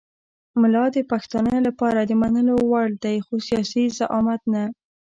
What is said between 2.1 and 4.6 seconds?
منلو وړ دی خو سیاسي زعامت